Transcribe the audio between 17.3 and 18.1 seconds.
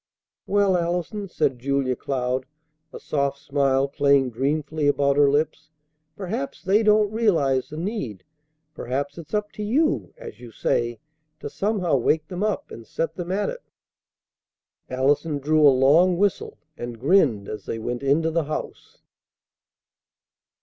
as they went